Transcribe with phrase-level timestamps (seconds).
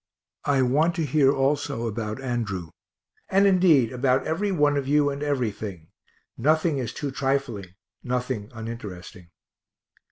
[0.45, 2.71] I want to hear also about Andrew,
[3.29, 5.89] and indeed about every one of you and everything
[6.35, 9.29] nothing is too trifling, nothing uninteresting.